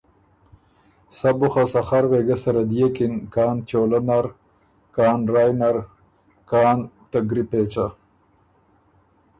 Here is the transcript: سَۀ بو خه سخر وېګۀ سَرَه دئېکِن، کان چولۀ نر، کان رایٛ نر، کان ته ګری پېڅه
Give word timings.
سَۀ 1.17 1.29
بو 1.37 1.47
خه 1.53 1.63
سخر 1.73 2.03
وېګۀ 2.11 2.37
سَرَه 2.41 2.63
دئېکِن، 2.69 3.13
کان 3.33 3.55
چولۀ 3.69 3.99
نر، 4.07 4.25
کان 4.95 5.19
رایٛ 5.33 5.53
نر، 5.59 5.75
کان 6.49 6.77
ته 7.09 7.19
ګری 7.29 7.43
پېڅه 7.49 7.85